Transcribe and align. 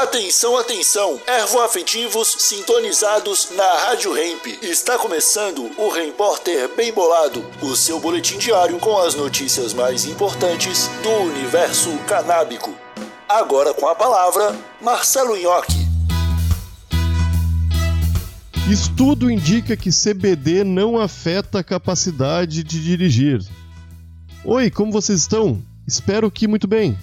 Atenção, 0.00 0.56
atenção! 0.56 1.20
Ervoafetivos 1.26 2.34
sintonizados 2.38 3.50
na 3.54 3.70
Rádio 3.84 4.16
Hemp. 4.16 4.46
Está 4.62 4.96
começando 4.96 5.70
o 5.76 5.90
Repórter 5.90 6.74
Bem 6.74 6.90
Bolado, 6.90 7.44
o 7.60 7.76
seu 7.76 8.00
boletim 8.00 8.38
diário 8.38 8.78
com 8.78 8.96
as 8.96 9.14
notícias 9.14 9.74
mais 9.74 10.06
importantes 10.06 10.88
do 11.02 11.10
universo 11.10 11.90
canábico. 12.08 12.74
Agora 13.28 13.74
com 13.74 13.86
a 13.86 13.94
palavra, 13.94 14.58
Marcelo 14.80 15.36
Nhoque. 15.36 15.86
Estudo 18.70 19.30
indica 19.30 19.76
que 19.76 19.90
CBD 19.90 20.64
não 20.64 20.98
afeta 20.98 21.58
a 21.58 21.64
capacidade 21.64 22.64
de 22.64 22.82
dirigir. 22.82 23.44
Oi, 24.46 24.70
como 24.70 24.90
vocês 24.90 25.20
estão? 25.20 25.62
Espero 25.86 26.30
que 26.30 26.48
muito 26.48 26.66
bem. 26.66 26.98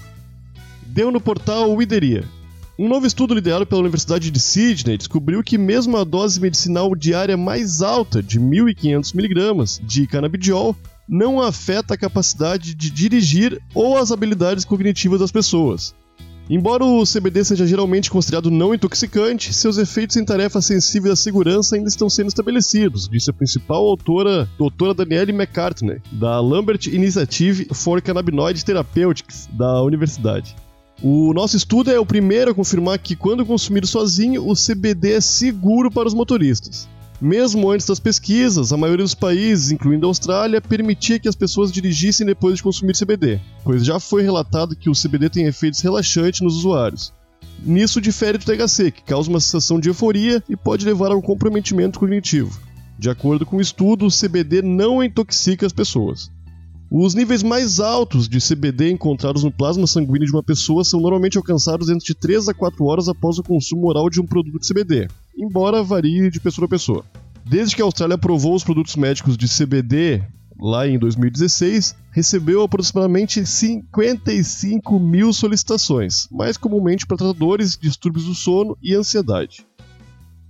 Deu 0.82 1.12
no 1.12 1.22
portal 1.22 1.70
Wideria. 1.74 2.37
Um 2.80 2.88
novo 2.88 3.08
estudo 3.08 3.34
liderado 3.34 3.66
pela 3.66 3.82
Universidade 3.82 4.30
de 4.30 4.40
Sydney 4.40 5.00
descobriu 5.00 5.42
que 5.42 5.58
mesmo 5.58 5.98
a 5.98 6.04
dose 6.04 6.40
medicinal 6.40 6.96
diária 6.96 7.36
mais 7.36 7.82
alta 7.82 8.22
de 8.22 8.40
1.500mg 8.40 9.82
de 9.84 10.06
canabidiol 10.06 10.76
não 11.10 11.42
afeta 11.42 11.96
a 11.96 11.98
capacidade 11.98 12.76
de 12.76 12.92
dirigir 12.92 13.60
ou 13.74 13.98
as 13.98 14.12
habilidades 14.12 14.64
cognitivas 14.64 15.22
das 15.22 15.32
pessoas. 15.32 15.96
Embora 16.48 16.86
o 16.86 17.04
CBD 17.04 17.44
seja 17.44 17.66
geralmente 17.66 18.12
considerado 18.12 18.52
não 18.52 18.76
intoxicante, 18.76 19.56
seus 19.56 19.80
efeitos 19.80 20.16
em 20.16 20.24
tarefas 20.24 20.64
sensíveis 20.64 21.14
à 21.14 21.16
segurança 21.16 21.76
ainda 21.76 21.90
estão 21.90 22.08
sendo 22.08 22.28
estabelecidos, 22.28 23.10
disse 23.10 23.32
a 23.32 23.34
principal 23.34 23.84
autora, 23.88 24.48
doutora 24.56 24.94
Danielle 24.94 25.34
McCartney, 25.34 26.00
da 26.12 26.40
Lambert 26.40 26.86
Initiative 26.86 27.70
for 27.74 28.04
Cannabinoid 28.04 28.64
Therapeutics, 28.64 29.50
da 29.52 29.82
universidade. 29.82 30.56
O 31.02 31.32
nosso 31.32 31.56
estudo 31.56 31.92
é 31.92 32.00
o 32.00 32.06
primeiro 32.06 32.52
a 32.52 32.56
confirmar 32.56 32.98
que, 32.98 33.16
quando 33.16 33.46
consumido 33.46 33.86
sozinho, 33.86 34.50
o 34.50 34.54
CBD 34.56 35.14
é 35.14 35.22
seguro 35.22 35.92
para 35.92 36.08
os 36.08 36.14
motoristas. 36.14 36.90
Mesmo 37.22 37.70
antes 37.72 37.86
das 37.86 38.00
pesquisas, 38.00 38.74
a 38.74 38.78
maioria 38.78 39.04
dos 39.04 39.16
países, 39.16 39.72
incluindo 39.72 40.06
a 40.06 40.10
Austrália, 40.10 40.62
permitia 40.62 41.20
que 41.20 41.28
as 41.28 41.36
pessoas 41.36 41.72
dirigissem 41.72 42.26
depois 42.26 42.58
de 42.58 42.64
consumir 42.64 42.96
CBD, 42.96 43.40
pois 43.64 43.86
já 43.86 44.00
foi 44.00 44.24
relatado 44.24 44.76
que 44.76 44.90
o 44.90 44.94
CBD 44.94 45.30
tem 45.30 45.46
efeitos 45.46 45.82
relaxantes 45.82 46.42
nos 46.42 46.56
usuários. 46.56 47.14
Nisso 47.64 48.02
difere 48.02 48.38
do 48.38 48.46
THC, 48.46 48.92
que 48.92 49.04
causa 49.04 49.30
uma 49.30 49.40
sensação 49.40 49.80
de 49.80 49.90
euforia 49.90 50.44
e 50.48 50.56
pode 50.56 50.86
levar 50.86 51.12
a 51.12 51.16
um 51.16 51.22
comprometimento 51.22 52.00
cognitivo. 52.00 52.60
De 52.98 53.10
acordo 53.10 53.46
com 53.46 53.58
o 53.58 53.62
estudo, 53.62 54.08
o 54.08 54.12
CBD 54.12 54.62
não 54.64 55.04
intoxica 55.04 55.66
as 55.66 55.74
pessoas. 55.74 56.32
Os 56.90 57.14
níveis 57.14 57.44
mais 57.44 57.82
altos 57.82 58.30
de 58.30 58.40
CBD 58.40 58.92
encontrados 58.92 59.44
no 59.44 59.52
plasma 59.52 59.86
sanguíneo 59.86 60.26
de 60.26 60.32
uma 60.32 60.42
pessoa 60.42 60.86
são 60.86 61.02
normalmente 61.02 61.38
alcançados 61.38 61.90
entre 61.90 62.16
3 62.16 62.48
a 62.48 62.54
4 62.54 62.86
horas 62.86 63.10
após 63.10 63.38
o 63.38 63.44
consumo 63.44 63.88
oral 63.88 64.10
de 64.10 64.22
um 64.22 64.26
produto 64.26 64.62
de 64.62 64.68
CBD, 64.70 65.10
embora 65.38 65.84
varie 65.84 66.32
de 66.32 66.40
pessoa 66.40 66.66
a 66.66 66.70
pessoa. 66.70 67.04
Desde 67.46 67.76
que 67.76 67.82
a 67.82 67.86
Austrália 67.86 68.16
aprovou 68.16 68.56
os 68.56 68.64
produtos 68.64 68.96
médicos 68.96 69.36
de 69.36 69.48
CBD, 69.50 70.24
lá 70.58 70.88
em 70.88 70.98
2016, 70.98 71.94
recebeu 72.10 72.64
aproximadamente 72.64 73.46
55 73.46 74.98
mil 74.98 75.34
solicitações, 75.34 76.30
mais 76.32 76.56
comumente 76.56 77.06
para 77.06 77.18
tratadores, 77.18 77.78
distúrbios 77.78 78.24
do 78.24 78.34
sono 78.34 78.78
e 78.82 78.96
ansiedade. 78.96 79.67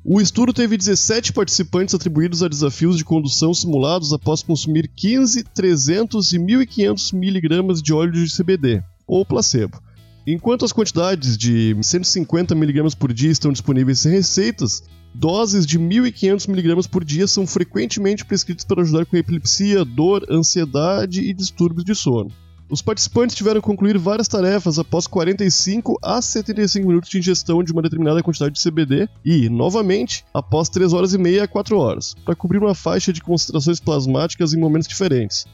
O 0.09 0.22
estudo 0.22 0.53
teve 0.53 0.77
17 0.77 1.33
participantes 1.33 1.94
atribuídos 1.94 2.41
a 2.41 2.47
desafios 2.47 2.95
de 2.95 3.03
condução 3.03 3.53
simulados 3.53 4.14
após 4.14 4.41
consumir 4.41 4.88
15, 4.88 5.44
300 5.44 6.31
e 6.31 6.39
1.500 6.39 7.14
mg 7.14 7.81
de 7.81 7.94
óleo 7.94 8.14
de 8.14 8.33
CBD, 8.33 8.81
ou 9.05 9.25
placebo. 9.25 9.81
Enquanto 10.25 10.64
as 10.64 10.72
quantidades 10.72 11.38
de 11.38 11.75
150 11.81 12.55
mg 12.55 12.95
por 12.95 13.11
dia 13.11 13.30
estão 13.30 13.52
disponíveis 13.52 13.99
sem 13.99 14.14
receitas, 14.14 14.81
doses 15.14 15.66
de 15.66 15.77
1.500 15.77 16.47
mg 16.47 16.88
por 16.88 17.03
dia 17.03 17.27
são 17.27 17.45
frequentemente 17.45 18.23
prescritas 18.23 18.64
para 18.64 18.83
ajudar 18.83 19.05
com 19.05 19.17
epilepsia, 19.17 19.83
dor, 19.83 20.25
ansiedade 20.32 21.20
e 21.20 21.33
distúrbios 21.33 21.83
de 21.83 21.93
sono. 21.93 22.32
Os 22.70 22.82
participantes 22.82 23.33
tiveram 23.33 23.61
que 23.61 23.66
concluir 23.66 23.98
várias 23.98 24.28
tarefas 24.28 24.78
após 24.78 25.08
45 25.08 25.98
a 26.04 26.22
75 26.22 26.86
minutos 26.86 27.10
de 27.10 27.17
ingestão 27.17 27.64
de 27.64 27.72
uma 27.72 27.82
determinada 27.82 28.22
quantidade 28.22 28.55
de 28.55 28.61
CBD 28.61 29.08
e, 29.23 29.48
novamente, 29.48 30.26
após 30.33 30.67
3 30.67 30.92
horas 30.92 31.14
e 31.14 31.17
meia 31.17 31.45
a 31.45 31.48
4 31.48 31.77
horas, 31.77 32.14
para 32.26 32.36
cobrir 32.36 32.58
uma 32.58 32.76
faixa 32.76 33.14
de 33.14 33.22
concentrações 33.22 33.80
plasmáticas 33.80 34.54
em 34.54 34.60
momentos 34.60 34.88
diferentes. 34.88 35.45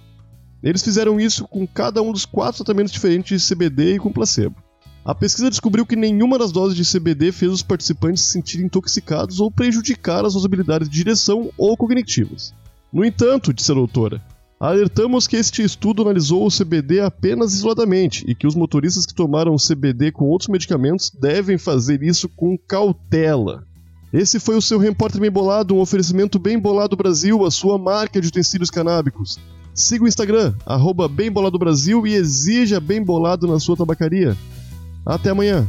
Eles 0.64 0.82
fizeram 0.82 1.20
isso 1.20 1.48
com 1.48 1.68
cada 1.68 2.02
um 2.02 2.12
dos 2.12 2.26
quatro 2.26 2.64
tratamentos 2.64 2.92
diferentes 2.92 3.40
de 3.40 3.48
CBD 3.48 3.96
e 3.96 4.00
com 4.00 4.12
placebo. 4.12 4.56
A 5.06 5.14
pesquisa 5.14 5.52
descobriu 5.52 5.86
que 5.86 5.96
nenhuma 5.96 6.40
das 6.40 6.52
doses 6.52 6.76
de 6.76 7.00
CBD 7.00 7.32
fez 7.32 7.52
os 7.52 7.62
participantes 7.62 8.24
se 8.24 8.32
sentirem 8.32 8.66
intoxicados 8.66 9.40
ou 9.40 9.52
prejudicar 9.52 10.26
as 10.26 10.32
suas 10.34 10.46
habilidades 10.46 10.90
de 10.90 10.96
direção 10.96 11.52
ou 11.58 11.78
cognitivas. 11.78 12.56
No 12.92 13.06
entanto, 13.06 13.54
disse 13.54 13.72
a 13.72 13.76
doutora, 13.76 14.20
Alertamos 14.64 15.28
que 15.28 15.36
este 15.36 15.62
estudo 15.62 16.04
analisou 16.04 16.48
o 16.48 16.50
CBD 16.50 17.02
apenas 17.02 17.54
isoladamente 17.54 18.24
e 18.26 18.34
que 18.34 18.48
os 18.48 18.56
motoristas 18.56 19.06
que 19.06 19.14
tomaram 19.14 19.58
CBD 19.58 20.10
com 20.10 20.30
outros 20.30 20.48
medicamentos 20.48 21.10
devem 21.10 21.58
fazer 21.58 22.02
isso 22.02 22.30
com 22.30 22.58
cautela. 22.58 23.68
Esse 24.14 24.40
foi 24.40 24.56
o 24.56 24.62
seu 24.62 24.80
Repórter 24.80 25.20
Bem 25.20 25.30
Bolado, 25.30 25.76
um 25.76 25.82
oferecimento 25.82 26.40
Bem 26.40 26.58
Bolado 26.58 26.96
Brasil, 26.96 27.46
a 27.46 27.52
sua 27.52 27.78
marca 27.78 28.22
de 28.22 28.30
utensílios 28.30 28.70
canábicos. 28.70 29.38
Siga 29.74 30.06
o 30.06 30.08
Instagram, 30.08 30.54
arroba 30.66 31.10
Bem 31.10 31.30
Bolado 31.30 31.60
Brasil 31.60 32.08
e 32.08 32.14
exija 32.14 32.80
Bem 32.80 33.04
Bolado 33.04 33.46
na 33.46 33.60
sua 33.60 33.76
tabacaria. 33.76 34.34
Até 35.06 35.32
amanhã! 35.32 35.68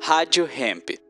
Rádio 0.00 0.48
Hemp. 0.56 1.09